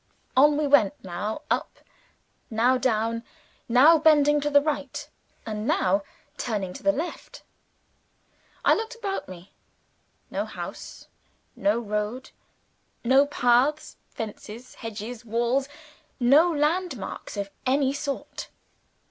On 0.35 0.57
we 0.57 0.65
went; 0.65 0.95
now 1.03 1.43
up, 1.51 1.77
now 2.49 2.75
down; 2.75 3.23
now 3.69 3.99
bending 3.99 4.41
to 4.41 4.49
the 4.49 4.59
right, 4.59 5.07
and 5.45 5.67
now 5.67 6.01
turning 6.37 6.73
to 6.73 6.81
the 6.81 6.91
left. 6.91 7.43
I 8.65 8.73
looked 8.73 8.95
about 8.95 9.29
me. 9.29 9.53
No 10.31 10.45
house; 10.45 11.05
no 11.55 11.77
road; 11.79 12.31
no 13.03 13.27
paths, 13.27 13.97
fences, 14.09 14.73
hedges, 14.73 15.23
walls; 15.23 15.69
no 16.19 16.51
land 16.51 16.97
marks 16.97 17.37
of 17.37 17.51
any 17.67 17.93
sort. 17.93 18.49